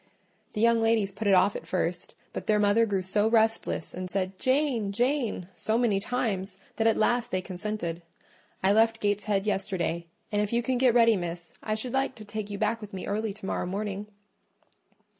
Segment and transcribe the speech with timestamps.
[0.53, 4.09] The young ladies put it off at first; but their mother grew so restless, and
[4.09, 8.01] said, 'Jane, Jane,' so many times, that at last they consented.
[8.63, 12.25] I left Gateshead yesterday: and if you can get ready, Miss, I should like to
[12.25, 14.07] take you back with me early to morrow morning."